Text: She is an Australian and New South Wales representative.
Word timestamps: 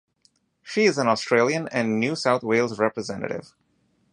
She 0.63 0.85
is 0.85 0.97
an 0.97 1.07
Australian 1.07 1.67
and 1.71 1.99
New 1.99 2.15
South 2.15 2.41
Wales 2.41 2.79
representative. 2.79 3.53